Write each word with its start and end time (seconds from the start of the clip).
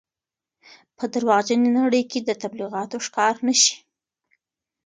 په 0.97 1.03
درواغجنې 1.13 1.69
نړۍ 1.79 2.03
کې 2.11 2.19
د 2.23 2.29
تبلیغاتو 2.43 2.97
ښکار 3.05 3.35
نه 3.47 3.53
شئ. 3.61 3.73